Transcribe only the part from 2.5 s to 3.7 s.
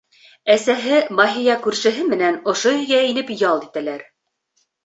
ошо өйгә инеп ял